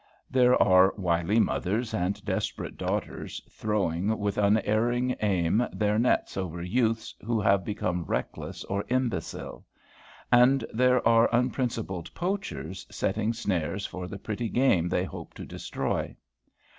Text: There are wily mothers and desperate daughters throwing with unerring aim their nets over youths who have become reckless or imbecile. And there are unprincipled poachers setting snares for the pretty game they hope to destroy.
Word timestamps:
There 0.31 0.59
are 0.59 0.95
wily 0.97 1.39
mothers 1.39 1.93
and 1.93 2.25
desperate 2.25 2.75
daughters 2.75 3.39
throwing 3.51 4.17
with 4.17 4.35
unerring 4.39 5.15
aim 5.21 5.67
their 5.71 5.99
nets 5.99 6.35
over 6.37 6.59
youths 6.59 7.13
who 7.23 7.39
have 7.39 7.63
become 7.63 8.05
reckless 8.05 8.63
or 8.63 8.83
imbecile. 8.89 9.63
And 10.31 10.65
there 10.73 11.07
are 11.07 11.29
unprincipled 11.31 12.11
poachers 12.15 12.87
setting 12.89 13.31
snares 13.31 13.85
for 13.85 14.07
the 14.07 14.17
pretty 14.17 14.49
game 14.49 14.89
they 14.89 15.03
hope 15.03 15.35
to 15.35 15.45
destroy. 15.45 16.15